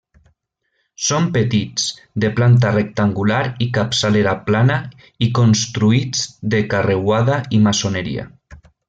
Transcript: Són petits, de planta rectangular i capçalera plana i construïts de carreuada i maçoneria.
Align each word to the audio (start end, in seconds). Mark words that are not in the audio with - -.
Són 1.07 1.25
petits, 1.35 1.83
de 2.23 2.31
planta 2.39 2.71
rectangular 2.75 3.41
i 3.67 3.69
capçalera 3.75 4.33
plana 4.51 4.79
i 5.27 5.31
construïts 5.41 6.25
de 6.55 6.63
carreuada 6.73 7.37
i 7.59 7.65
maçoneria. 7.69 8.27